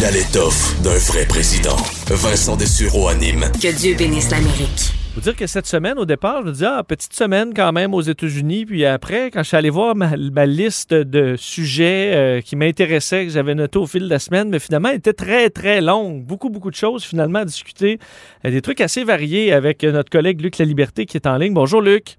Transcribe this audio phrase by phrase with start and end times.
[0.00, 1.74] Il a l'étoffe d'un vrai président.
[2.06, 4.92] Vincent Dessureau anime Que Dieu bénisse l'Amérique.
[5.12, 7.92] faut dire que cette semaine, au départ, je me disais, ah, petite semaine quand même
[7.94, 8.64] aux États-Unis.
[8.64, 13.24] Puis après, quand je suis allé voir ma, ma liste de sujets euh, qui m'intéressaient,
[13.24, 16.22] que j'avais noté au fil de la semaine, mais finalement, elle était très, très longue.
[16.22, 17.98] Beaucoup, beaucoup de choses finalement à discuter.
[18.44, 21.36] Euh, Des trucs assez variés avec euh, notre collègue Luc La Liberté qui est en
[21.38, 21.54] ligne.
[21.54, 22.18] Bonjour, Luc.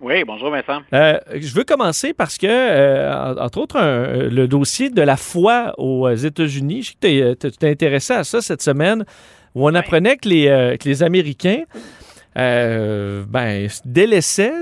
[0.00, 0.80] Oui, bonjour Vincent.
[0.94, 5.74] Euh, je veux commencer parce que, euh, entre autres, un- le dossier de la foi
[5.76, 9.04] aux États-Unis, je sais que t'es- euh, tu t'es intéressé à ça cette semaine,
[9.54, 11.64] où on apprenait que les, euh, que les Américains
[12.34, 14.52] ben, délaissaient,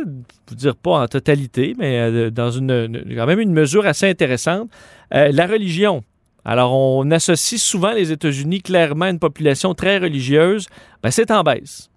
[0.51, 4.69] je dire pas en totalité, mais dans une, une- quand même une mesure assez intéressante,
[5.13, 6.03] la religion.
[6.45, 10.67] Alors, on associe souvent les États-Unis clairement à une population très religieuse.
[11.03, 11.91] Ben, c'est en baisse.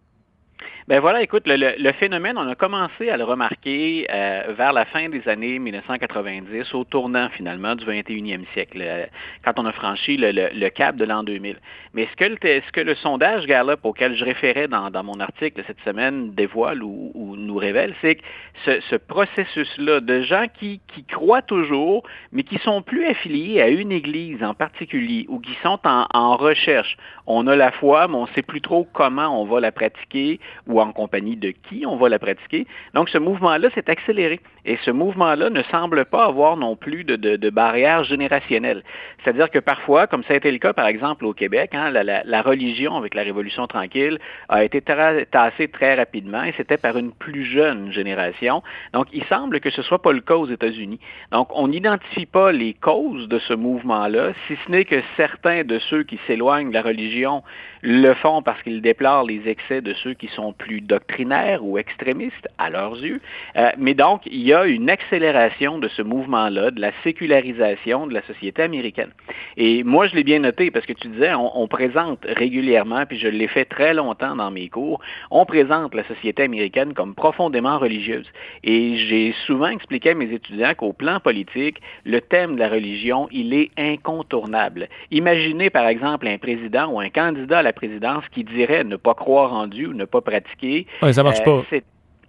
[0.92, 4.84] Ben voilà, écoute, le, le- phénomène, on a commencé à le remarquer euh, vers la
[4.84, 9.06] fin des années 1990, au tournant finalement du 21e siècle, euh,
[9.46, 11.56] quand on a franchi le, le- cap de l'an 2000.
[11.94, 15.22] Mais ce que, le, ce que le sondage Gallup auquel je référais dans, dans mon
[15.22, 18.22] article cette semaine dévoile ou, ou nous révèle, c'est que
[18.66, 23.70] ce, ce processus-là de gens qui, qui croient toujours, mais qui sont plus affiliés à
[23.70, 26.98] une église en particulier ou qui sont en, en recherche.
[27.28, 30.42] On a la foi, mais on ne sait plus trop comment on va la pratiquer
[30.68, 32.68] ou en compagnie de qui on va la pratiquer.
[32.94, 34.40] Donc, ce mouvement-là s'est accéléré.
[34.66, 38.84] Et ce mouvement-là ne semble pas avoir non plus de, de, de barrière générationnelle.
[39.24, 42.04] C'est-à-dire que parfois, comme ça a été le cas, par exemple, au Québec, hein, la,
[42.04, 46.98] la, la, religion avec la Révolution tranquille a été tassée très rapidement et c'était par
[46.98, 48.64] une plus jeune génération.
[48.94, 51.00] Donc, il semble que ce soit pas le cas aux États-Unis.
[51.32, 55.80] Donc, on n'identifie pas les causes de ce mouvement-là, si ce n'est que certains de
[55.80, 57.44] ceux qui s'éloignent de la religion
[57.82, 62.48] le font parce qu'ils déplorent les excès de ceux qui sont plus doctrinaires ou extrémistes
[62.58, 63.22] à leurs yeux.
[63.56, 68.14] Euh, mais donc, il y a une accélération de ce mouvement-là, de la sécularisation de
[68.14, 69.12] la société américaine.
[69.58, 73.18] Et moi, je l'ai bien noté parce que tu disais, on, on présente régulièrement, puis
[73.18, 77.78] je l'ai fait très longtemps dans mes cours, on présente la société américaine comme profondément
[77.78, 78.28] religieuse.
[78.64, 83.28] Et j'ai souvent expliqué à mes étudiants qu'au plan politique, le thème de la religion,
[83.32, 84.88] il est incontournable.
[85.12, 89.14] Imaginez par exemple un président ou un candidat à la présidence qui dirait ne pas
[89.14, 90.88] croire en Dieu ou ne pas pratiquer.
[91.02, 91.64] Oui, ça marche pas.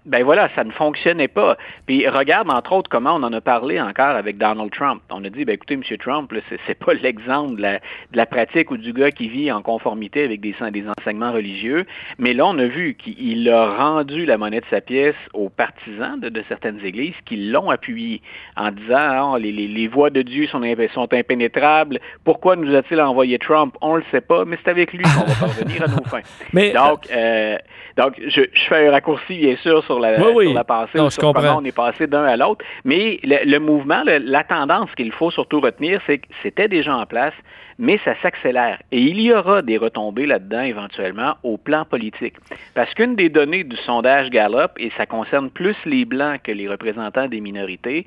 [0.05, 1.57] Ben voilà, ça ne fonctionnait pas.
[1.87, 5.01] Puis regarde entre autres comment on en a parlé encore avec Donald Trump.
[5.11, 5.83] On a dit, ben écoutez, M.
[5.99, 6.33] Trump,
[6.67, 10.25] c'est, pas l'exemple de la, de la, pratique ou du gars qui vit en conformité
[10.25, 11.87] avec des, des enseignements religieux.
[12.19, 16.19] Mais là, on a vu qu'il a rendu la monnaie de sa pièce aux partisans
[16.19, 18.23] de, de certaines églises qui l'ont appuyé
[18.57, 20.63] en disant, oh, les, les, les, voies de Dieu sont,
[20.95, 22.01] sont impénétrables.
[22.25, 23.77] Pourquoi nous a-t-il envoyé Trump?
[23.81, 26.23] On le sait pas, mais c'est avec lui qu'on va parvenir à nos fins.
[26.53, 27.57] Mais, donc, euh,
[27.97, 30.45] donc je, je, fais un raccourci, bien sûr, sur la, oui, oui.
[30.47, 32.65] sur la non, sur comment on est passé d'un à l'autre.
[32.85, 36.97] Mais le, le mouvement, le, la tendance qu'il faut surtout retenir, c'est que c'était déjà
[36.97, 37.35] en place,
[37.79, 38.79] mais ça s'accélère.
[38.91, 42.35] Et il y aura des retombées là-dedans éventuellement au plan politique.
[42.75, 46.69] Parce qu'une des données du sondage Gallup, et ça concerne plus les Blancs que les
[46.69, 48.07] représentants des minorités,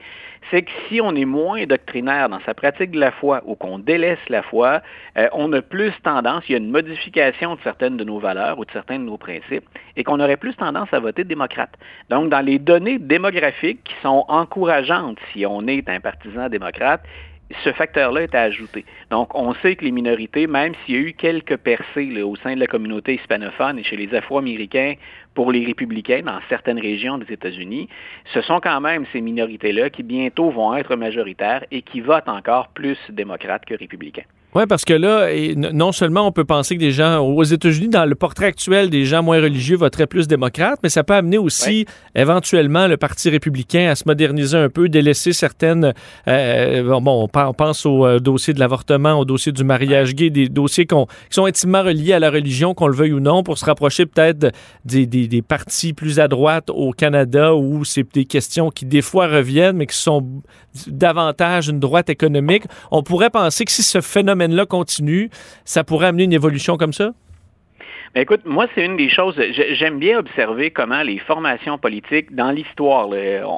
[0.51, 3.79] c'est que si on est moins doctrinaire dans sa pratique de la foi ou qu'on
[3.79, 4.81] délaisse la foi,
[5.17, 8.59] euh, on a plus tendance, il y a une modification de certaines de nos valeurs
[8.59, 9.65] ou de certains de nos principes,
[9.95, 11.71] et qu'on aurait plus tendance à voter démocrate.
[12.09, 17.01] Donc, dans les données démographiques qui sont encourageantes si on est un partisan démocrate,
[17.63, 18.85] ce facteur-là est à ajouter.
[19.11, 22.55] Donc, on sait que les minorités, même s'il y a eu quelques percées au sein
[22.55, 24.95] de la communauté hispanophone et chez les Afro-Américains
[25.33, 27.87] pour les républicains dans certaines régions des États-Unis,
[28.33, 32.69] ce sont quand même ces minorités-là qui bientôt vont être majoritaires et qui votent encore
[32.69, 34.23] plus démocrates que républicains.
[34.55, 37.89] Oui, parce que là, et non seulement on peut penser que des gens aux États-Unis,
[37.89, 41.37] dans le portrait actuel, des gens moins religieux voteraient plus démocrates, mais ça peut amener
[41.37, 41.85] aussi
[42.15, 45.93] éventuellement le Parti républicain à se moderniser un peu, délaisser certaines.
[46.29, 50.47] Euh, bon, on pense au euh, dossier de l'avortement, au dossier du mariage gay, des
[50.47, 50.95] dossiers qui
[51.31, 54.53] sont intimement reliés à la religion, qu'on le veuille ou non, pour se rapprocher peut-être
[54.85, 59.01] des, des, des, partis plus à droite au Canada où c'est des questions qui des
[59.01, 60.25] fois reviennent, mais qui sont
[60.87, 62.63] davantage une droite économique.
[62.91, 65.29] On pourrait penser que si ce phénomène là continue,
[65.63, 67.11] ça pourrait amener une évolution comme ça?
[68.13, 69.35] Ben écoute, moi, c'est une des choses,
[69.71, 73.09] j'aime bien observer comment les formations politiques, dans l'histoire,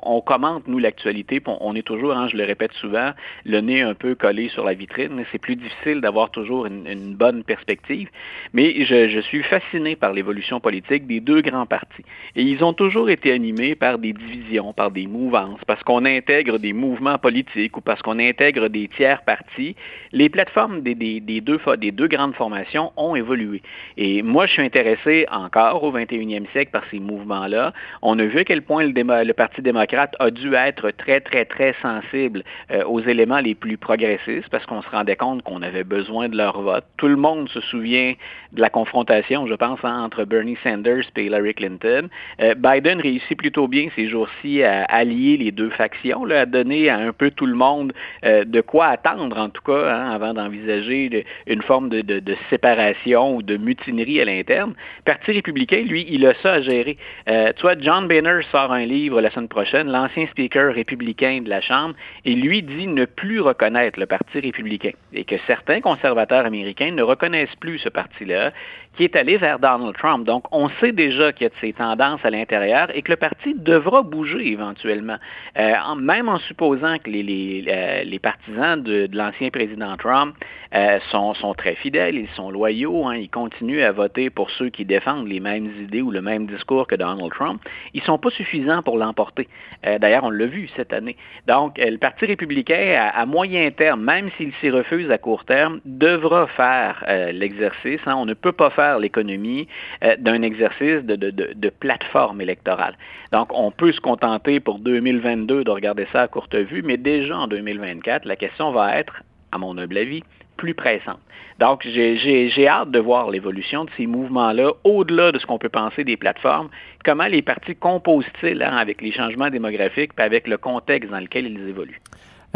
[0.04, 3.12] on, commente, nous, l'actualité, on, est toujours, hein, je le répète souvent,
[3.46, 5.24] le nez un peu collé sur la vitrine.
[5.32, 8.10] C'est plus difficile d'avoir toujours une, bonne perspective.
[8.54, 12.04] Mais je, suis fasciné par l'évolution politique des deux grands partis.
[12.36, 16.58] Et ils ont toujours été animés par des divisions, par des mouvances, parce qu'on intègre
[16.58, 19.76] des mouvements politiques ou parce qu'on intègre des tiers partis.
[20.14, 23.62] Les plateformes des, deux, des deux grandes formations ont évolué.
[23.98, 27.74] Et moi, je suis intéressé encore au 21e siècle par ces mouvements-là.
[28.02, 31.76] On a vu à quel point le, Parti démocrate a dû être très, très, très
[31.82, 36.30] sensible euh, aux éléments les plus progressistes parce qu'on se rendait compte qu'on avait besoin
[36.30, 36.86] de leur vote.
[36.98, 38.14] Tout le monde se souvient
[38.54, 42.08] de la confrontation, je pense, hein, entre Bernie Sanders et Hillary Clinton.
[42.42, 46.98] Euh, Biden réussit plutôt bien ces jours-ci à allier les deux factions, à donner à
[46.98, 47.94] un peu tout le monde
[48.26, 53.42] euh, de quoi attendre, en tout cas, hein, avant d'envisager une forme de, séparation ou
[53.42, 54.76] de mutinerie l'interne.
[55.06, 56.98] Parti républicain, lui, il a ça à gérer.
[57.30, 61.50] Euh, tu vois, John Boehner sort un livre la semaine prochaine, l'ancien speaker républicain de
[61.50, 61.96] la Chambre,
[62.26, 67.02] et lui dit ne plus reconnaître le Parti républicain et que certains conservateurs américains ne
[67.02, 68.52] reconnaissent plus ce parti-là,
[68.98, 70.26] qui est allé vers Donald Trump.
[70.26, 73.16] Donc, on sait déjà qu'il y a de ces tendances à l'intérieur et que le
[73.16, 75.18] parti devra bouger éventuellement.
[75.58, 80.36] Euh, même en supposant que les, euh, partisans de, l'ancien président Trump
[80.74, 84.84] euh, sont, très fidèles, ils sont loyaux, hein, ils continuent à voter pour ceux qui
[84.84, 87.62] défendent les mêmes idées ou le même discours que Donald Trump,
[87.94, 89.48] ils ne sont pas suffisants pour l'emporter.
[89.84, 91.16] D'ailleurs, on l'a vu cette année.
[91.46, 95.80] Donc, le Parti républicain, à, à moyen terme, même s'il s'y refuse à court terme,
[95.86, 98.02] devra faire l'exercice.
[98.08, 98.16] Hein.
[98.18, 99.68] On ne peut pas faire l'économie
[100.04, 102.96] euh, d'un exercice de, plateforme électorale.
[103.32, 107.38] Donc, on peut se contenter pour 2022 de regarder ça à courte vue, mais déjà
[107.38, 110.24] en 2024, la question va être, à mon humble avis,
[110.58, 111.20] plus pressante.
[111.60, 116.04] Donc, j'ai hâte de voir l'évolution de ces mouvements-là, au-delà de ce qu'on peut penser
[116.04, 116.70] des plateformes.
[117.04, 121.48] Comment les partis composent-ils hein, avec les changements démographiques et avec le contexte dans lequel
[121.48, 122.02] ils évoluent?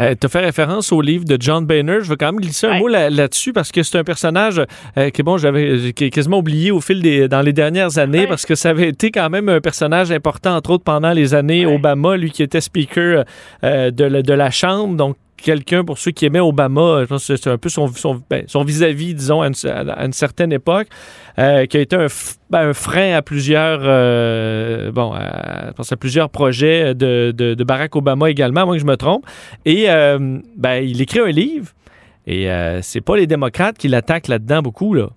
[0.00, 1.98] Euh, tu as fait référence au livre de John Boehner.
[2.02, 4.62] Je veux quand même glisser un mot là-dessus parce que c'est un personnage
[4.96, 8.54] euh, que bon, j'avais quasiment oublié au fil des dans les dernières années parce que
[8.54, 12.30] ça avait été quand même un personnage important entre autres pendant les années Obama, lui
[12.30, 13.24] qui était speaker
[13.64, 17.36] euh, de, de la Chambre, donc quelqu'un, pour ceux qui aimaient Obama, je pense que
[17.36, 17.90] c'est un peu son,
[18.30, 20.88] ben, vis-à-vis, disons, à une, certaine époque,
[21.38, 22.06] euh, qui a été un,
[22.50, 28.62] ben, frein à plusieurs, euh, bon, à, à plusieurs projets de, de, Barack Obama également,
[28.62, 29.26] à moins que je me trompe.
[29.64, 31.72] Et euh, ben, il écrit un livre,
[32.26, 32.48] et
[32.82, 35.10] c'est pas les démocrates qui l'attaquent là-dedans beaucoup, là.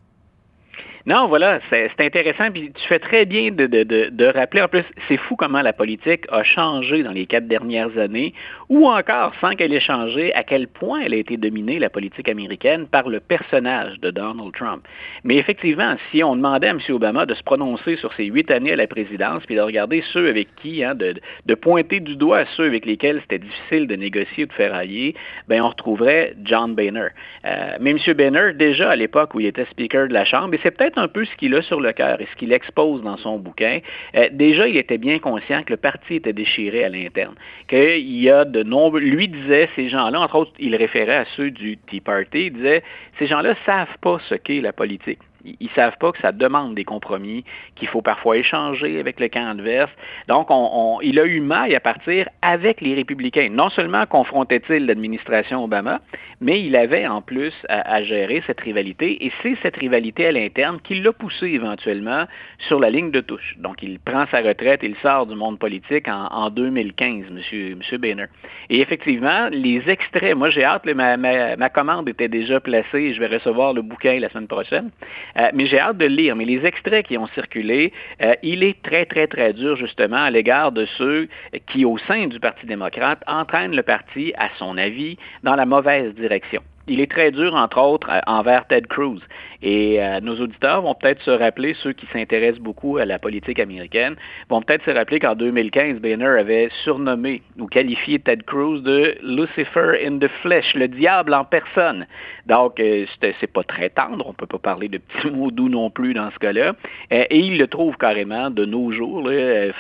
[1.08, 2.50] Non, voilà, c'est intéressant.
[2.52, 4.64] Puis tu fais très bien de, de, de, de rappeler.
[4.64, 8.34] En plus, c'est fou comment la politique a changé dans les quatre dernières années,
[8.70, 12.28] ou encore, sans qu'elle ait changé, à quel point elle a été dominée, la politique
[12.28, 14.84] américaine, par le personnage de Donald Trump.
[15.24, 16.80] Mais effectivement, si on demandait à M.
[16.90, 20.28] Obama de se prononcer sur ses huit années à la présidence, puis de regarder ceux
[20.28, 21.14] avec qui, hein, de,
[21.46, 25.14] de pointer du doigt ceux avec lesquels c'était difficile de négocier ou de faire allier,
[25.48, 27.10] ben on retrouverait John Boehner.
[27.46, 28.00] Euh, mais M.
[28.16, 31.08] Boehner, déjà à l'époque où il était speaker de la Chambre, et c'est peut-être un
[31.08, 33.80] peu ce qu'il a sur le cœur et ce qu'il expose dans son bouquin.
[34.16, 37.36] Euh, déjà, il était bien conscient que le parti était déchiré à l'interne,
[37.68, 39.00] qu'il y a de nombreux...
[39.00, 42.84] Lui disait, ces gens-là, entre autres, il référait à ceux du Tea Party, il disait,
[43.20, 45.20] ces gens-là savent pas ce qu'est la politique.
[45.60, 47.44] Ils savent pas que ça demande des compromis,
[47.76, 49.92] qu'il faut parfois échanger avec le camp adverse.
[50.28, 53.50] Donc, on, il a eu maille à partir avec les républicains.
[53.52, 56.02] Non seulement confrontait-il l'administration Obama,
[56.42, 59.26] mais il avait en plus à, gérer cette rivalité.
[59.26, 62.26] Et c'est cette rivalité à l'interne qui l'a poussé éventuellement
[62.68, 63.56] sur la ligne de touche.
[63.58, 67.98] Donc, il prend sa retraite, il sort du monde politique en, 2015, M.
[68.00, 68.26] Boehner.
[68.70, 73.28] Et effectivement, les extraits, moi j'ai hâte, ma, ma, commande était déjà placée, je vais
[73.28, 74.92] recevoir le bouquin la semaine prochaine.
[75.38, 76.36] Euh, mais j'ai hâte de le lire.
[76.36, 80.32] Mais les extraits qui ont circulé, euh, il est très, très, très dur justement à
[80.32, 81.28] l'égard de ceux
[81.68, 86.14] qui, au sein du Parti démocrate, entraînent le parti, à son avis, dans la mauvaise
[86.16, 86.62] direction.
[86.88, 89.20] Il est très dur, entre autres, euh, envers Ted Cruz.
[89.66, 93.60] Et euh, nos auditeurs vont peut-être se rappeler, ceux qui s'intéressent beaucoup à la politique
[93.60, 94.16] américaine,
[94.50, 100.06] vont peut-être se rappeler qu'en 2015, Boehner avait surnommé ou qualifié Ted Cruz de Lucifer
[100.06, 102.06] in the flesh, le diable en personne.
[102.46, 105.90] Donc, euh, c'est pas très tendre, on peut pas parler de petits mots doux non
[105.90, 106.76] plus dans ce cas-là.
[107.12, 109.28] Euh, et il le trouve carrément de nos jours,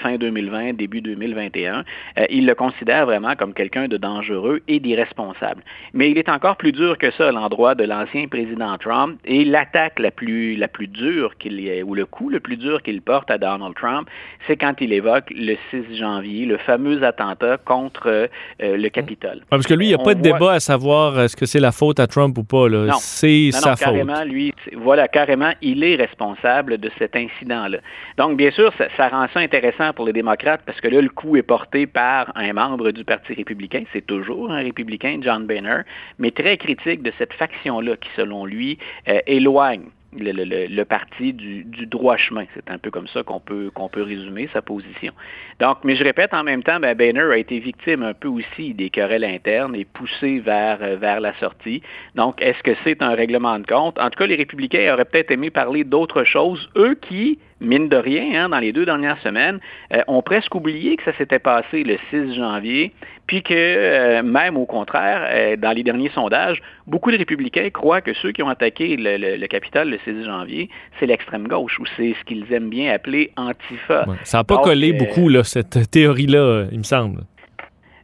[0.01, 1.83] fin 2020, début 2021.
[2.29, 5.62] il le considère vraiment comme quelqu'un de dangereux et d'irresponsable.
[5.93, 9.20] Mais il est encore plus dur que ça à l'endroit de l'ancien président Trump.
[9.25, 13.02] Et l'attaque la plus, la plus dure qu'il ou le coup le plus dur qu'il
[13.02, 14.08] porte à Donald Trump,
[14.48, 18.28] c'est quand il évoque le 6 janvier, le fameux attentat contre euh,
[18.60, 19.42] le Capitole.
[19.50, 21.72] parce que lui, il n'y a pas de débat à savoir est-ce que c'est la
[21.72, 22.68] faute à Trump ou pas.
[23.00, 27.80] C'est sa non, carrément, Lui, voilà, carrément, il est responsable de cet incident-là.
[28.18, 31.10] Donc, bien sûr, ça, ça rend ça intéressant pour les démocrates parce que là, le
[31.10, 33.84] coup est porté par un membre du Parti républicain.
[33.94, 35.82] C'est toujours un républicain, John Boehner,
[36.20, 38.77] mais très critique de cette faction-là qui, selon lui,
[39.08, 42.46] euh, éloigne le, parti du, droit chemin.
[42.54, 45.13] C'est un peu comme ça qu'on peut, peut résumer sa position.
[45.60, 48.74] Donc, mais je répète en même temps, ben, Boehner a été victime un peu aussi
[48.74, 51.82] des querelles internes et poussé vers, euh, vers la sortie.
[52.15, 54.00] Donc, est-ce que c'est un règlement de compte?
[54.00, 57.97] En tout cas, les républicains auraient peut-être aimé parler d'autre chose, eux qui, mine de
[57.97, 59.59] rien, hein, dans les deux dernières semaines,
[59.93, 62.91] euh, ont presque oublié que ça s'était passé le 6 janvier,
[63.27, 68.01] puis que euh, même au contraire, euh, dans les derniers sondages, beaucoup de républicains croient
[68.01, 70.69] que ceux qui ont attaqué le, le, Capitole le 6 janvier,
[71.00, 74.05] c'est l'extrême gauche, ou c'est ce qu'ils aiment bien appeler Antifa.
[74.24, 77.21] ça n'a pas collé beaucoup, là, cette théorie-là, il me semble.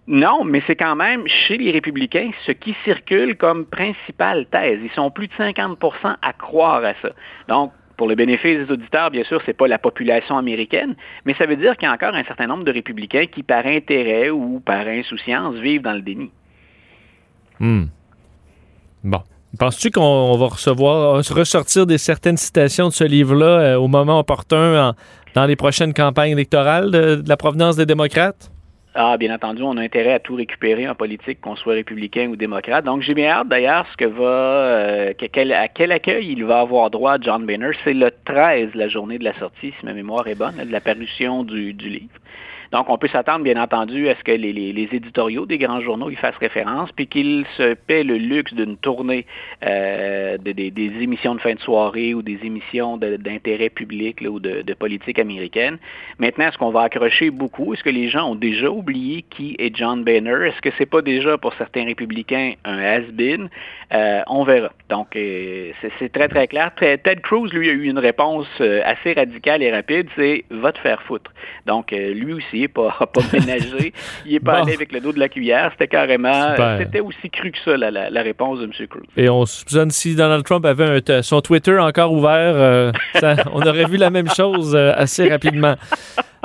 [0.08, 4.80] Non, mais c'est quand même chez les républicains ce qui circule comme principale thèse.
[4.84, 7.12] Ils sont plus de 50% à croire à ça.
[7.48, 11.36] Donc, pour le bénéfice des auditeurs, bien sûr, ce n'est pas la population américaine, mais
[11.36, 14.32] ça veut dire qu'il y a encore un certain nombre de républicains qui, par intérêt
[14.32, 16.32] ou par insouciance, vivent dans le déni.
[17.60, 17.84] Hmm.
[19.04, 19.22] Bon.
[19.60, 24.96] Penses-tu qu'on va recevoir, ressortir des certaines citations de ce livre-là euh, au moment opportun
[25.36, 28.52] dans les prochaines campagnes électorales de la provenance des démocrates?
[28.94, 32.36] Ah, bien entendu, on a intérêt à tout récupérer en politique, qu'on soit républicain ou
[32.36, 32.84] démocrate.
[32.84, 36.90] Donc, j'ai bien hâte d'ailleurs ce que va, euh, à quel accueil il va avoir
[36.90, 37.72] droit John Boehner.
[37.86, 40.82] C'est le 13, la journée de la sortie, si ma mémoire est bonne, de la
[40.82, 42.20] parution du, du livre.
[42.72, 46.16] Donc, on peut s'attendre, bien entendu, à ce que les, éditoriaux des grands journaux y
[46.16, 49.26] fassent référence, puis qu'ils se paient le luxe d'une tournée
[49.66, 54.62] euh, de, des, émissions de fin de soirée ou des émissions d'intérêt public ou de,
[54.62, 55.80] de, politique américaine.
[56.18, 57.74] Maintenant, est-ce qu'on va accrocher beaucoup?
[57.74, 60.48] Est-ce que les gens ont déjà oublié qui est John Boehner?
[60.48, 63.50] Est-ce que c'est pas déjà pour certains républicains un has-been?
[63.94, 64.72] Euh, on verra.
[64.90, 66.72] Donc, euh, c'est très, très clair.
[66.80, 68.48] Ted Cruz, lui, a eu une réponse
[68.86, 71.34] assez radicale et rapide, c'est «va te faire foutre».
[71.66, 73.94] Donc, lui aussi, il n'est pas, pas ménagé,
[74.26, 75.72] il n'est pas allé avec le dos de la cuillère.
[75.72, 78.72] C'était carrément, c'était aussi cru que ça, la, réponse de M.
[78.88, 79.04] Cruz.
[79.18, 82.92] Et on soupçonne si Donald Trump avait son Twitter encore ouvert, euh,
[83.54, 85.76] on aurait vu la même chose euh, assez rapidement.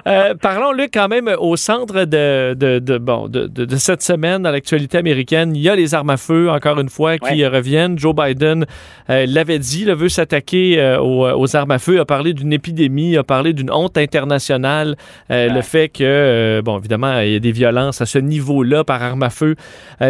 [0.07, 4.53] Euh, parlons, Luc, quand même, au centre de, de, bon, de, de, cette semaine dans
[4.53, 7.99] l'actualité américaine, il y a les armes à feu, encore une fois, qui reviennent.
[7.99, 8.67] Joe Biden
[9.11, 13.17] euh, l'avait dit, il veut s'attaquer euh, aux, armes à feu, a parlé d'une épidémie,
[13.17, 14.97] a parlé d'une honte internationale,
[15.29, 19.25] le fait que, bon, évidemment, il y a des violences à ce niveau-là par armes
[19.25, 19.57] à feu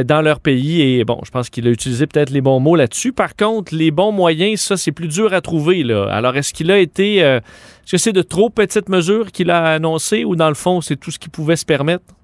[0.05, 0.83] dans leur pays.
[0.83, 3.13] Et bon, je pense qu'il a utilisé peut-être les bons mots là-dessus.
[3.13, 5.83] Par contre, les bons moyens, ça, c'est plus dur à trouver.
[5.83, 6.09] Là.
[6.11, 7.41] Alors, est-ce qu'il a été
[7.87, 10.97] est-ce que c'est de trop petites mesures qu'il a annoncées ou dans le fond, c'est
[10.97, 12.16] tout ce qu'il pouvait se permettre?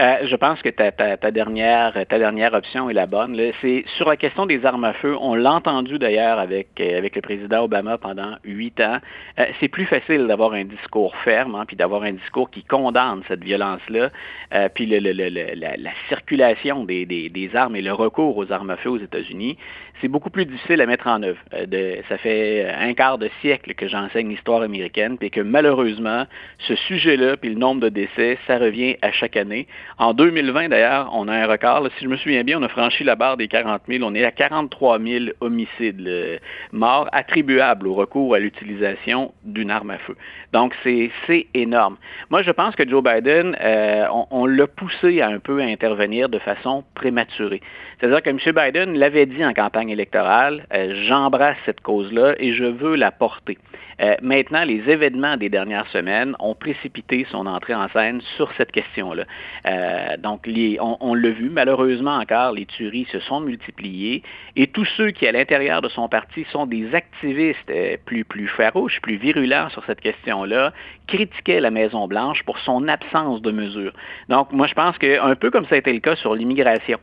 [0.00, 3.38] Euh, je pense que ta, ta, dernière, ta dernière option est la bonne.
[3.60, 5.16] C'est sur la question des armes à feu.
[5.20, 8.98] On l'a entendu d'ailleurs avec, euh, avec le président Obama pendant huit ans.
[9.38, 13.22] Euh, c'est plus facile d'avoir un discours ferme, hein, puis d'avoir un discours qui condamne
[13.28, 14.10] cette violence-là,
[14.74, 18.70] puis le, le, la, la, circulation des, des, des, armes et le recours aux armes
[18.70, 19.56] à feu aux États-Unis.
[20.00, 21.38] C'est beaucoup plus difficile à mettre en œuvre.
[21.66, 26.26] De, ça fait un quart de siècle que j'enseigne l'histoire américaine, puis que malheureusement,
[26.58, 29.66] ce sujet-là, puis le nombre de décès, ça revient à chaque année.
[29.98, 31.86] En 2020, d'ailleurs, on a un record.
[31.98, 34.04] si je me souviens bien, on a franchi la barre des 40 000.
[34.04, 36.40] On est à 43 000 homicides
[36.72, 40.16] morts attribuables au recours à l'utilisation d'une arme à feu.
[40.52, 41.96] Donc, c'est énorme.
[42.30, 46.28] Moi, je pense que Joe Biden, euh, on, l'a poussé à un peu à intervenir
[46.28, 47.60] de façon prématurée.
[48.02, 48.38] C'est-à-dire que M.
[48.56, 53.58] Biden l'avait dit en campagne électorale, euh, j'embrasse cette cause-là et je veux la porter.
[54.00, 58.72] Euh, maintenant, les événements des dernières semaines ont précipité son entrée en scène sur cette
[58.72, 59.22] question-là.
[59.66, 60.48] Euh, donc,
[60.80, 64.24] on, l'a vu, malheureusement encore, les tueries se sont multipliées
[64.56, 67.72] et tous ceux qui, à l'intérieur de son parti, sont des activistes
[68.04, 70.72] plus, plus farouches, plus virulents sur cette question-là,
[71.06, 73.92] critiquaient la Maison-Blanche pour son absence de mesures.
[74.28, 76.98] Donc, moi, je pense qu'un peu comme ça a été le cas sur l'immigration,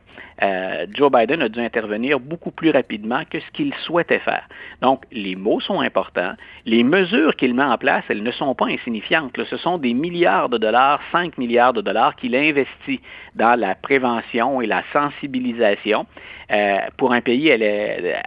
[0.94, 4.46] Joe Biden a dû intervenir beaucoup plus rapidement que ce qu'il souhaitait faire.
[4.82, 6.32] Donc, les mots sont importants,
[6.66, 9.38] les mesures qu'il met en place, elles ne sont pas insignifiantes.
[9.44, 13.00] Ce sont des milliards de dollars, 5 milliards de dollars qu'il investit
[13.34, 16.06] dans la prévention et la sensibilisation.
[16.50, 18.22] Euh, pour un pays elle est,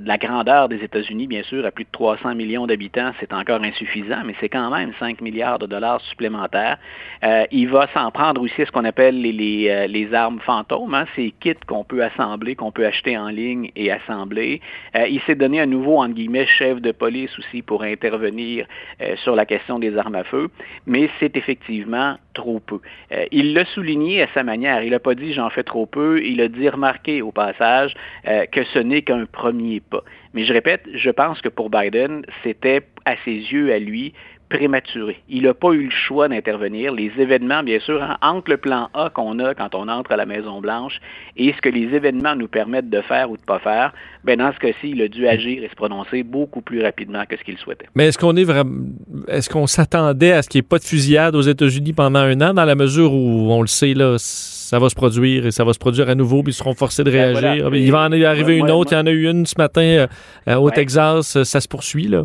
[0.00, 3.62] de la grandeur des États-Unis, bien sûr, à plus de 300 millions d'habitants, c'est encore
[3.62, 6.78] insuffisant, mais c'est quand même 5 milliards de dollars supplémentaires.
[7.24, 10.40] Euh, il va s'en prendre aussi à ce qu'on appelle les, les, euh, les, armes
[10.40, 14.60] fantômes, hein, ces kits qu'on peut assembler, qu'on peut acheter en ligne et assembler.
[14.96, 18.66] Euh, il s'est donné un nouveau, entre guillemets, chef de police aussi pour intervenir
[19.00, 20.48] euh, sur la question des armes à feu,
[20.86, 22.80] mais c'est effectivement trop peu.
[23.12, 24.82] Euh, il l'a souligné à sa manière.
[24.82, 26.22] Il n'a pas dit j'en fais trop peu.
[26.22, 30.02] Il a dit remarquer au euh, que ce n'est qu'un premier pas.
[30.34, 34.12] Mais je répète, je pense que pour Biden, c'était à ses yeux, à lui,
[34.48, 35.16] prématuré.
[35.28, 36.92] Il n'a pas eu le choix d'intervenir.
[36.92, 40.16] Les événements, bien sûr, hein, entre le plan A qu'on a quand on entre à
[40.16, 41.00] la Maison-Blanche
[41.36, 43.92] et ce que les événements nous permettent de faire ou de ne pas faire,
[44.24, 47.36] ben dans ce cas-ci, il a dû agir et se prononcer beaucoup plus rapidement que
[47.36, 47.86] ce qu'il souhaitait.
[47.94, 48.86] Mais est-ce qu'on est vraiment
[49.28, 52.40] est-ce qu'on s'attendait à ce qu'il n'y ait pas de fusillade aux États-Unis pendant un
[52.40, 54.16] an, dans la mesure où on le sait, là,
[54.66, 57.04] ça va se produire et ça va se produire à nouveau, puis ils seront forcés
[57.04, 57.40] de réagir.
[57.40, 57.76] Ben voilà.
[57.76, 58.90] Il va en arriver ouais, une autre.
[58.90, 60.06] Moi, il y en a eu une ce matin
[60.48, 60.72] euh, au ouais.
[60.72, 61.40] Texas.
[61.44, 62.24] Ça se poursuit, là.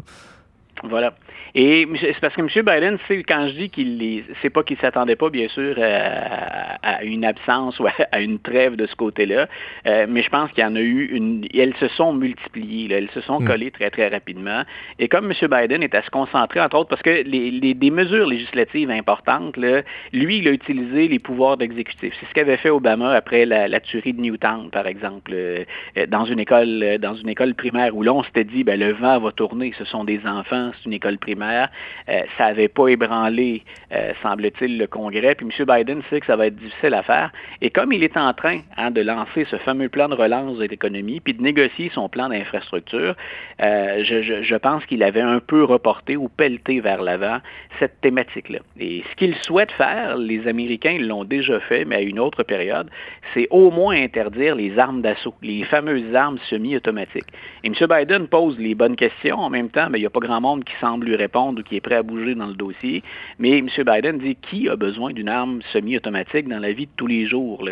[0.83, 1.13] Voilà.
[1.53, 2.48] Et c'est parce que M.
[2.48, 7.25] Biden, quand je dis qu'il c'est pas qu'il s'attendait pas, bien sûr, à, à, une
[7.25, 9.48] absence ou à, une trêve de ce côté-là,
[9.88, 11.46] euh, mais je pense qu'il y en a eu une.
[11.53, 13.72] Elles se sont multipliées, là, elles se sont collées mm.
[13.72, 14.63] très très rapidement.
[15.00, 15.48] Et comme M.
[15.50, 19.58] Biden est à se concentrer, entre autres, parce que les, les des mesures législatives importantes,
[19.58, 19.81] là,
[20.13, 22.13] lui, il a utilisé les pouvoirs d'exécutif.
[22.20, 25.65] C'est ce qu'avait fait Obama après la, la, tuerie de Newtown, par exemple, euh,
[26.08, 29.20] dans une école, dans une école primaire où là, on s'était dit, ben le vent
[29.20, 31.40] va tourner, ce sont des enfants, c'est une école primaire.
[31.43, 35.36] Euh, ça n'avait pas ébranlé, euh, semble-t-il, le Congrès.
[35.36, 35.65] Puis M.
[35.65, 37.31] Biden sait que ça va être difficile à faire.
[37.62, 40.65] Et comme il est en train hein, de lancer ce fameux plan de relance de
[40.65, 43.15] l'économie, puis de négocier son plan d'infrastructure,
[43.62, 47.39] euh, je, je, je, pense qu'il avait un peu reporté ou pelleté vers l'avant
[47.79, 48.60] cette thématique-là.
[48.79, 52.89] Et ce qu'il souhaite faire, les Américains l'ont déjà fait, mais à une autre période,
[53.33, 57.27] c'est au moins interdire les armes d'assaut, les fameuses armes semi-automatiques.
[57.63, 57.74] Et M.
[57.88, 59.38] Biden pose les bonnes questions.
[59.39, 61.63] En même temps, mais il n'y a pas grand monde qui semble lui répondre ou
[61.63, 63.03] qui est prêt à bouger dans le dossier.
[63.39, 63.67] Mais M.
[63.85, 67.63] Biden dit qui a besoin d'une arme semi-automatique dans la vie de tous les jours?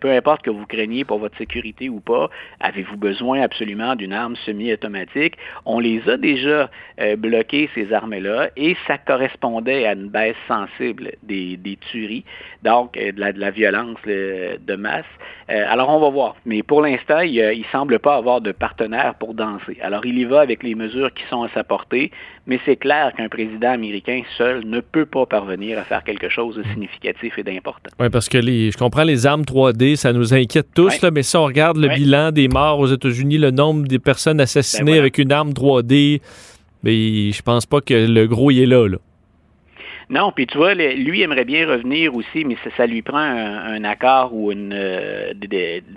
[0.00, 4.36] Peu importe que vous craigniez pour votre sécurité ou pas, avez-vous besoin absolument d'une arme
[4.36, 5.36] semi-automatique?
[5.64, 6.70] On les a déjà
[7.00, 11.58] euh, bloquées, ces armes-là, et ça correspondait à une baisse sensible des,
[11.90, 12.24] tueries,
[12.62, 15.04] donc euh, de, la, violence là, de masse.
[15.50, 16.36] Euh, alors on va voir.
[16.44, 19.78] Mais pour l'instant, il ne semble pas avoir de partenaire pour danser.
[19.82, 22.10] Alors il y va avec les mesures qui sont à sa portée,
[22.48, 26.56] mais c'est clair qu'un président américain seul ne peut pas parvenir à faire quelque chose
[26.56, 27.90] de significatif et d'important.
[28.00, 30.98] Oui, parce que les, je comprends les armes 3D, ça nous inquiète tous, ouais.
[31.02, 31.96] là, mais si on regarde le ouais.
[31.96, 35.00] bilan des morts aux États-Unis, le nombre des personnes assassinées ben voilà.
[35.02, 36.22] avec une arme 3D,
[36.82, 38.88] mais je pense pas que le gros il est là.
[38.88, 38.96] là.
[40.10, 44.32] Non, puis tu vois, lui aimerait bien revenir aussi, mais ça, lui prend un, accord
[44.32, 45.34] ou euh,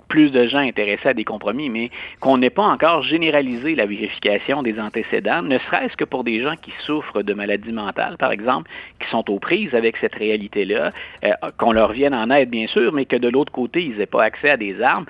[0.08, 4.62] plus de gens intéressés à des compromis, mais qu'on n'ait pas encore généralisé la vérification
[4.62, 8.70] des antécédents, ne serait-ce que pour des gens qui souffrent de maladies mentales, par exemple,
[9.00, 10.92] qui sont aux prises avec cette réalité-là,
[11.24, 14.04] euh, qu'on leur vienne en aide, bien sûr, mais que de l'autre côté, ils n'aient
[14.04, 15.06] pas accès à des armes.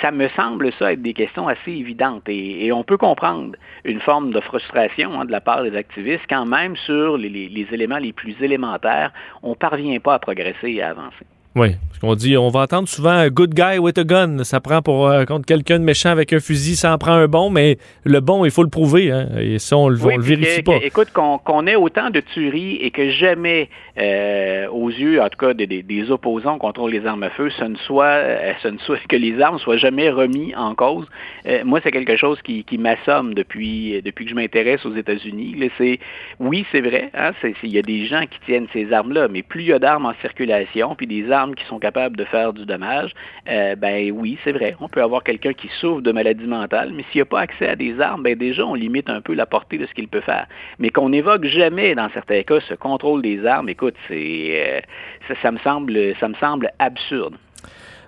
[0.00, 4.32] Ça me semble ça être des questions assez évidentes et, on peut comprendre une forme
[4.32, 7.98] de frustration hein, de la part des activistes quand même sur les, les, les éléments
[7.98, 11.26] les plus élémentaire, on ne parvient pas à progresser et à avancer.
[11.56, 14.42] Oui, parce qu'on dit, on va entendre souvent good guy with a gun.
[14.42, 17.28] Ça prend pour euh, contre quelqu'un de méchant avec un fusil, ça en prend un
[17.28, 19.12] bon, mais le bon, il faut le prouver.
[19.12, 20.80] Hein, et ça, on, oui, on le vérifie que, pas.
[20.80, 25.28] Que, écoute, qu'on qu ait autant de tueries et que jamais, euh, aux yeux, en
[25.28, 28.52] tout cas, des, des, des, opposants contre les armes à feu, ce ne soit, euh,
[28.60, 31.06] ce ne soit que les armes soient jamais remis en cause.
[31.46, 35.70] Euh, moi, c'est quelque chose qui, qui m'assomme depuis, depuis que je m'intéresse aux États-Unis.
[35.78, 36.00] C'est,
[36.40, 37.30] oui, c'est vrai, hein,
[37.62, 40.06] il y a des gens qui tiennent ces armes-là, mais plus il y a d'armes
[40.06, 43.12] en circulation, puis des armes qui sont capables de faire du dommage,
[43.48, 44.76] euh, ben oui, c'est vrai.
[44.80, 47.68] On peut avoir quelqu'un qui souffre de maladie mentale, mais s'il n'y a pas accès
[47.68, 50.20] à des armes, ben déjà, on limite un peu la portée de ce qu'il peut
[50.20, 50.46] faire.
[50.78, 54.84] Mais qu'on n'évoque jamais, dans certains cas, ce contrôle des armes, écoute, c'est,
[55.28, 57.36] euh, ça, me semble, ça me semble absurde.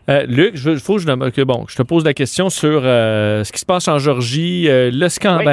[0.09, 3.51] Euh, Luc, il faut que je, bon, je te pose la question sur euh, ce
[3.51, 5.45] qui se passe en Georgie, euh, le scandale, oui.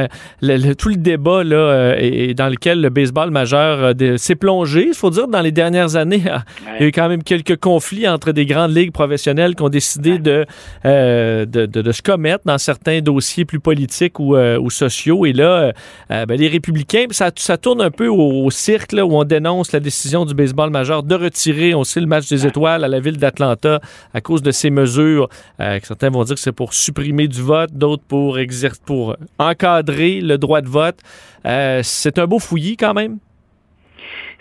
[0.41, 4.17] ben, le, le, tout le débat là, euh, et, dans lequel le baseball majeur euh,
[4.17, 4.85] s'est plongé.
[4.89, 6.23] Il faut dire dans les dernières années,
[6.79, 9.69] il y a eu quand même quelques conflits entre des grandes ligues professionnelles qui ont
[9.69, 10.45] décidé de,
[10.83, 15.25] de, de, de, se commettre dans certains dossiers plus politiques ou, ou sociaux.
[15.25, 15.73] Et là,
[16.09, 19.71] ben, les républicains, ça, ça tourne un peu au, au cirque là, où on dénonce
[19.71, 22.99] la décision du baseball majeur de retirer, on sait, le match des étoiles à la
[22.99, 23.79] ville d'Atlanta
[24.13, 25.29] à cause de ces mesures.
[25.59, 28.37] Euh, certains vont dire que c'est pour supprimer du vote, d'autres pour,
[28.85, 30.99] pour encadrer le droit de vote.
[31.45, 33.17] Euh, c'est un beau fouillis quand même.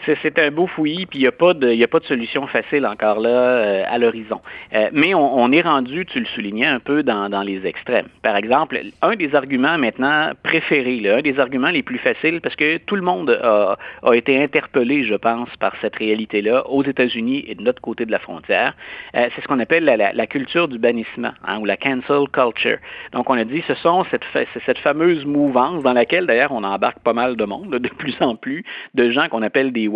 [0.05, 2.87] C'est un beau fouillis, puis il n'y a, pas de, a pas de solution facile
[2.87, 4.41] encore là euh, à l'horizon.
[4.75, 8.07] Euh, mais on, est rendu, tu le soulignais un peu, dans, dans, les extrêmes.
[8.23, 12.79] Par exemple, un des arguments maintenant préférés, un des arguments les plus faciles, parce que
[12.79, 17.55] tout le monde a, a été interpellé, je pense, par cette réalité-là aux États-Unis et
[17.55, 18.75] de notre côté de la frontière,
[19.15, 22.79] euh, c'est ce qu'on appelle la, la, culture du bannissement, hein, ou la cancel culture.
[23.12, 24.25] Donc, on a dit, ce sont cette,
[24.67, 28.37] cette fameuse mouvance dans laquelle, d'ailleurs, on embarque pas mal de monde, de plus en
[28.37, 29.88] plus, de gens qu'on appelle des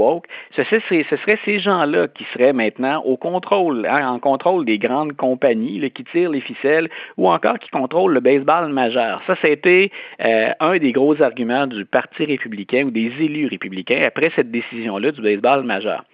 [0.56, 5.90] Ce, seraient ces gens-là qui seraient maintenant au contrôle, hein, en contrôle des grandes compagnies
[5.90, 9.22] qui tirent les ficelles ou encore qui contrôlent le baseball majeur.
[9.26, 9.90] Ça, ça a été
[10.24, 15.12] euh, un des gros arguments du Parti républicain ou des élus républicains après cette décision-là
[15.12, 16.04] du baseball majeur.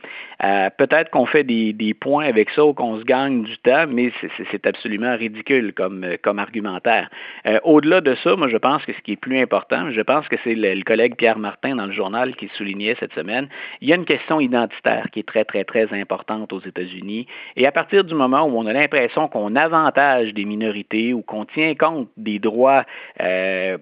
[0.45, 4.11] Euh, peut-être qu'on fait des, points avec ça ou qu'on se gagne du temps, mais
[4.51, 7.09] c'est absolument ridicule comme, comme argumentaire.
[7.47, 10.27] Euh, au-delà de ça, moi, je pense que ce qui est plus important, je pense
[10.29, 13.49] que c'est le, collègue Pierre Martin dans le journal qui soulignait cette semaine,
[13.81, 17.27] il y a une question identitaire qui est très, très, très importante aux États-Unis.
[17.57, 21.45] Et à partir du moment où on a l'impression qu'on avantage des minorités ou qu'on
[21.45, 22.85] tient compte des droits
[23.19, 23.79] de,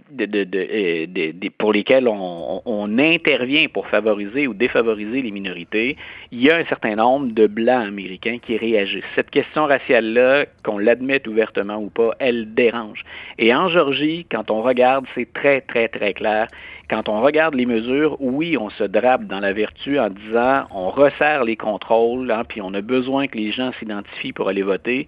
[1.58, 5.96] pour lesquels on intervient pour favoriser ou défavoriser les minorités,
[6.32, 9.04] il y a un certain nombre de Blancs américains qui réagissent.
[9.14, 13.04] Cette question raciale-là, qu'on l'admette ouvertement ou pas, elle dérange.
[13.38, 16.48] Et en Georgie, quand on regarde, c'est très, très, très clair.
[16.90, 20.90] Quand on regarde les mesures, oui, on se drape dans la vertu en disant on
[20.90, 25.06] resserre les contrôles, hein, puis on a besoin que les gens s'identifient pour aller voter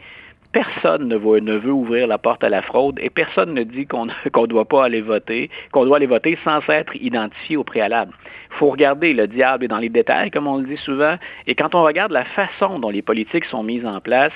[0.52, 4.46] personne ne veut, ouvrir la porte à la fraude et personne ne dit qu'on ne
[4.46, 8.12] doit pas aller voter, qu'on doit aller voter sans s'être identifié au préalable.
[8.50, 11.54] Il faut regarder le diable est dans les détails, comme on le dit souvent, et
[11.54, 14.32] quand on regarde la façon dont les politiques sont mises en place,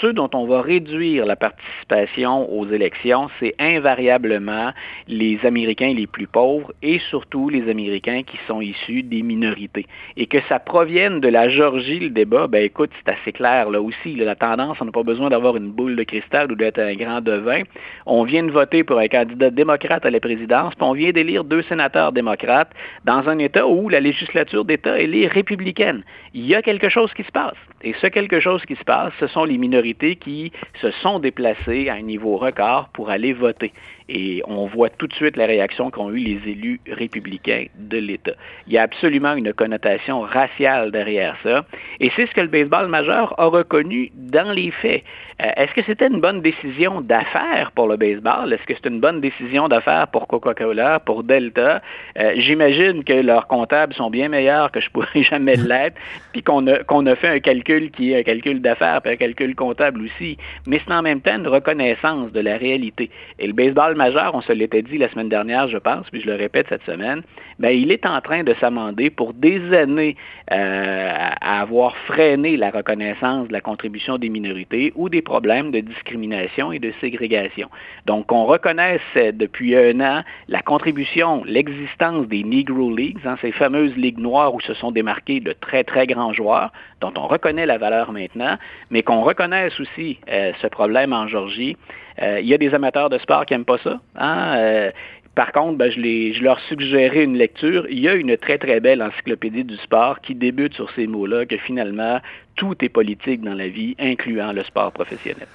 [0.00, 4.72] ceux dont on va réduire la participation aux élections, c'est invariablement
[5.06, 9.86] les Américains les plus pauvres et surtout les Américains qui sont issus des minorités.
[10.16, 13.82] Et que ça provienne de la Georgie, le débat, ben écoute, c'est assez clair là
[13.82, 14.14] aussi.
[14.14, 17.20] la tendance, on n'a pas besoin d'avoir une boule de cristal ou d'être un grand
[17.20, 17.62] devin.
[18.06, 21.44] On vient de voter pour un candidat démocrate à la présidence, puis on vient d'élire
[21.44, 22.70] deux sénateurs démocrates
[23.04, 26.02] dans un État où la législature d'État, est républicaine.
[26.34, 27.56] Il y a quelque chose qui se passe.
[27.82, 31.88] Et ce quelque chose qui se passe, ce sont les minorités qui se sont déplacées
[31.88, 33.72] à un niveau record pour aller voter.
[34.08, 38.32] Et on voit tout de suite la réaction qu'ont eu les élus républicains de l'État.
[38.66, 41.64] Il y a absolument une connotation raciale derrière ça.
[42.00, 45.02] Et c'est ce que le baseball majeur a reconnu dans les faits.
[45.40, 48.52] Euh, est-ce que c'était une bonne décision d'affaires pour le baseball?
[48.52, 51.80] Est-ce que c'est une bonne décision d'affaires pour Coca-Cola, pour Delta?
[52.18, 55.96] Euh, j'imagine que leurs comptables sont bien meilleurs que je pourrais jamais l'être,
[56.32, 59.16] puis qu'on a, qu'on a fait un calcul qui est un calcul d'affaires, puis un
[59.16, 60.38] calcul comptable aussi.
[60.66, 63.10] Mais c'est en même temps une reconnaissance de la réalité.
[63.38, 66.26] Et le baseball majeur, on se l'était dit la semaine dernière, je pense, puis je
[66.26, 67.22] le répète cette semaine,
[67.58, 70.16] ben, il est en train de s'amender pour des années
[70.50, 75.80] euh, à avoir freiné la reconnaissance de la contribution des minorités ou des problèmes de
[75.80, 77.68] discrimination et de ségrégation.
[78.06, 83.96] Donc, on reconnaisse depuis un an la contribution, l'existence des Negro Leagues, hein, ces fameuses
[83.96, 87.78] ligues noires où se sont démarqués de très, très grands joueurs, dont on reconnaît la
[87.78, 88.56] valeur maintenant,
[88.90, 91.76] mais qu'on reconnaisse aussi euh, ce problème en Georgie.
[92.22, 94.00] Euh, il y a des amateurs de sport qui n'aiment pas ça.
[94.16, 94.56] Hein?
[94.56, 94.90] Euh,
[95.34, 97.86] par contre, ben, je, je, leur suggérais une lecture.
[97.88, 101.46] Il y a une très, très belle encyclopédie du sport qui débute sur ces mots-là,
[101.46, 102.20] que finalement,
[102.56, 105.46] tout est politique dans la vie, incluant le sport professionnel.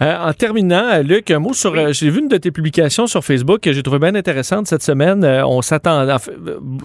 [0.00, 1.74] Euh, en terminant, Luc, un mot sur.
[1.74, 4.82] Euh, j'ai vu une de tes publications sur Facebook que j'ai trouvé bien intéressante cette
[4.82, 5.24] semaine.
[5.24, 6.06] Euh, on s'attend.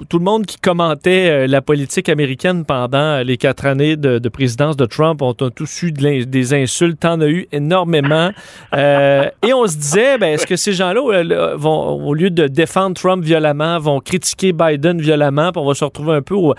[0.10, 4.86] tout le monde qui commentait la politique américaine pendant les quatre années de, présidence de
[4.86, 7.00] Trump ont, tous eu des insultes.
[7.00, 8.32] T'en as eu énormément.
[8.74, 13.24] et on se disait, ben, est-ce que ces gens-là vont, au lieu de défendre Trump
[13.24, 16.56] violemment, vont critiquer Biden violemment, puis on va se retrouver un peu au,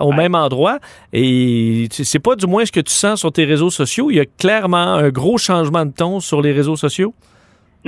[0.00, 0.78] au même endroit?
[1.12, 4.10] Et c'est pas du moins ce que tu sens sur tes réseaux sociaux.
[4.10, 7.14] Il y a clairement un gros changement de ton sur les réseaux sociaux?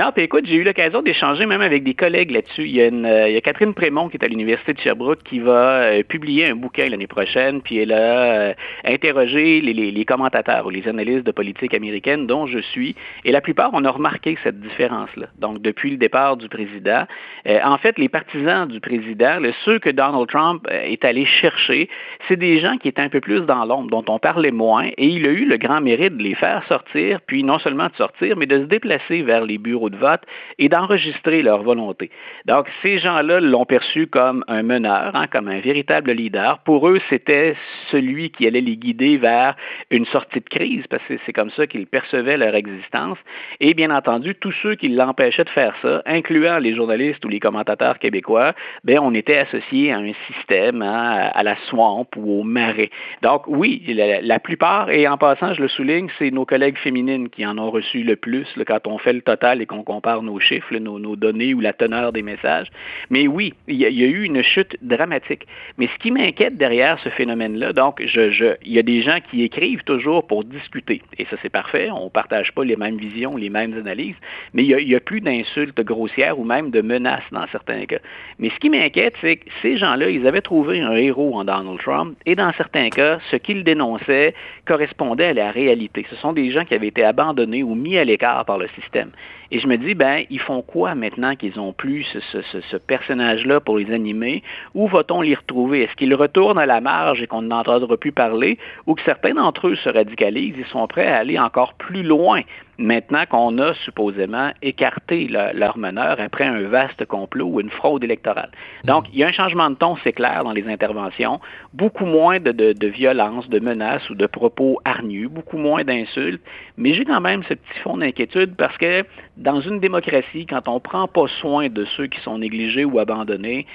[0.01, 2.63] Non, puis écoute, j'ai eu l'occasion d'échanger même avec des collègues là-dessus.
[2.63, 6.03] Il y a, euh, Catherine Prémont qui est à l'Université de Sherbrooke qui va euh,
[6.03, 8.55] publier un bouquin l'année prochaine, puis elle a euh,
[8.87, 12.95] interrogé les, les, les, commentateurs ou les analystes de politique américaine dont je suis,
[13.27, 15.27] et la plupart, on a remarqué cette différence-là.
[15.39, 17.05] Donc, depuis le départ du président,
[17.47, 21.91] en fait, les partisans du président, ceux que Donald Trump est allé chercher,
[22.27, 25.07] c'est des gens qui étaient un peu plus dans l'ombre, dont on parlait moins, et
[25.07, 28.39] il a eu le grand mérite de les faire sortir, puis non seulement de sortir,
[28.39, 30.22] mais de se déplacer vers les bureaux de vote
[30.59, 32.11] et d'enregistrer leur volonté.
[32.46, 36.61] Donc, ces gens-là l'ont perçu comme un meneur, hein, comme un véritable leader.
[36.61, 37.57] Pour eux, c'était
[37.90, 39.57] celui qui allait les guider vers
[39.90, 43.18] une sortie de crise, parce que c'est comme ça qu'ils percevaient leur existence.
[43.61, 47.40] Et bien entendu, tous ceux qui l'empêchaient de faire ça, incluant les journalistes ou les
[47.40, 52.42] commentateurs québécois, ben, on était associés à un système, hein, à la swamp ou au
[52.42, 52.90] marais.
[53.22, 53.83] Donc, oui,
[54.22, 57.70] la, plupart, et en passant, je le souligne, c'est nos collègues féminines qui en ont
[57.70, 61.54] reçu le plus quand on fait le total et qu'on compare nos chiffres, nos, données
[61.54, 62.66] ou la teneur des messages.
[63.09, 65.46] Mais oui, il y, a, eu une chute dramatique.
[65.78, 69.85] Mais ce qui m'inquiète derrière ce phénomène-là, donc, il y a des gens qui écrivent
[69.85, 71.02] toujours pour discuter.
[71.18, 71.88] Et ça, c'est parfait.
[71.90, 74.16] On ne partage pas les mêmes visions, les mêmes analyses.
[74.54, 78.00] Mais il n'y a, plus d'insultes grossières ou même de menaces dans certains cas.
[78.38, 81.78] Mais ce qui m'inquiète, c'est que ces gens-là, ils avaient trouvé un héros en Donald
[81.78, 82.16] Trump.
[82.26, 84.35] Et dans certains cas, ce qu'ils dénonçaient
[84.66, 86.04] correspondait à la réalité.
[86.11, 89.11] Ce sont des gens qui avaient été abandonnés ou mis à l'écart par le système.
[89.53, 93.79] Et je me dis, ben, ils font quoi maintenant qu'ils ont plus ce, personnage-là pour
[93.79, 94.43] les animer?
[94.75, 95.83] Où va-t-on les retrouver?
[95.83, 98.59] Est-ce qu'ils retournent à la marge et qu'on n'entendra plus parler?
[98.87, 102.43] Ou que certains d'entre eux se radicalisent et sont prêts à aller encore plus loin?
[102.81, 108.03] Maintenant qu'on a supposément écarté le, leur meneur après un vaste complot ou une fraude
[108.03, 108.51] électorale.
[108.85, 111.40] Donc, il y a un changement de ton, c'est clair, dans les interventions,
[111.75, 116.43] beaucoup moins de, de, de violence, de menaces ou de propos hargneux, beaucoup moins d'insultes,
[116.77, 119.05] mais j'ai quand même ce petit fond d'inquiétude parce que
[119.37, 122.99] dans une démocratie, quand on ne prend pas soin de ceux qui sont négligés ou
[122.99, 123.66] abandonnés,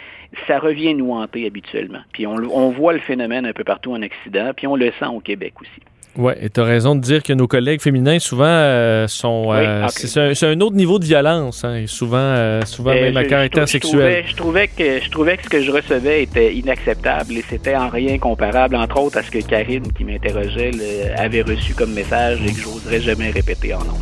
[0.47, 2.01] ça revient nous hanter habituellement.
[2.11, 5.07] Puis on, on voit le phénomène un peu partout en Occident, puis on le sent
[5.07, 5.81] au Québec aussi.
[6.17, 9.47] Oui, et tu as raison de dire que nos collègues féminins, souvent, euh, sont.
[9.49, 13.17] Oui, euh, c'est un, un, autre niveau de violence, hein, et souvent, euh, souvent même
[13.17, 13.91] à caractère je, je sexuel.
[13.91, 17.75] trouvais, je, trouvais que, je trouvais que ce que je recevais était inacceptable et c'était
[17.75, 20.71] en rien comparable, entre autres, à ce que Karine, qui m'interrogeait,
[21.17, 23.97] avait reçu comme message et que j'oserais jamais répéter en nom.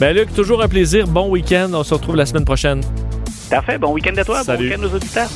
[0.00, 1.06] Ben, Luc, toujours un plaisir.
[1.06, 1.70] Bon week-end.
[1.72, 2.80] On se retrouve la semaine prochaine.
[3.48, 3.78] Parfait.
[3.78, 4.42] Bon week-end à toi.
[4.42, 4.68] Salut.
[4.68, 5.30] Bon week-end aux auditeurs.